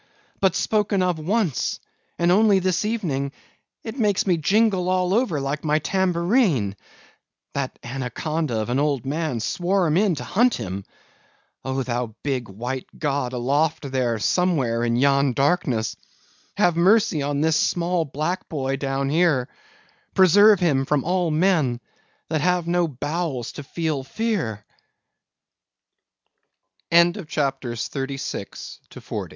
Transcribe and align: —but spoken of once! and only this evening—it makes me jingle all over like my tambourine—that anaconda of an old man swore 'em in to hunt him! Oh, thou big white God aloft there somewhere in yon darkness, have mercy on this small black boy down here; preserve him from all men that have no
—but 0.39 0.55
spoken 0.55 1.03
of 1.03 1.19
once! 1.19 1.79
and 2.17 2.31
only 2.31 2.57
this 2.57 2.85
evening—it 2.85 3.99
makes 3.99 4.25
me 4.25 4.35
jingle 4.35 4.89
all 4.89 5.13
over 5.13 5.39
like 5.39 5.63
my 5.63 5.77
tambourine—that 5.77 7.77
anaconda 7.83 8.57
of 8.59 8.71
an 8.71 8.79
old 8.79 9.05
man 9.05 9.39
swore 9.39 9.85
'em 9.85 9.97
in 9.97 10.15
to 10.15 10.23
hunt 10.23 10.55
him! 10.55 10.83
Oh, 11.63 11.83
thou 11.83 12.15
big 12.23 12.49
white 12.49 12.87
God 12.97 13.31
aloft 13.33 13.91
there 13.91 14.17
somewhere 14.17 14.83
in 14.83 14.95
yon 14.95 15.33
darkness, 15.33 15.95
have 16.57 16.75
mercy 16.75 17.21
on 17.21 17.41
this 17.41 17.55
small 17.55 18.03
black 18.03 18.49
boy 18.49 18.77
down 18.77 19.07
here; 19.07 19.49
preserve 20.15 20.59
him 20.59 20.83
from 20.85 21.03
all 21.03 21.29
men 21.31 21.79
that 22.29 22.41
have 22.41 22.65
no 22.67 22.87